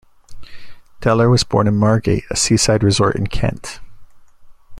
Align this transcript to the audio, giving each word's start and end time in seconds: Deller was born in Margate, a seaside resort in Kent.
Deller 0.99 1.29
was 1.29 1.43
born 1.43 1.67
in 1.67 1.75
Margate, 1.75 2.23
a 2.31 2.35
seaside 2.35 2.81
resort 2.81 3.17
in 3.17 3.27
Kent. 3.27 3.79